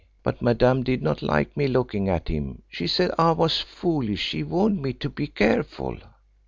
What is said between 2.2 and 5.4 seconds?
him; she said I was foolish; she warned me to be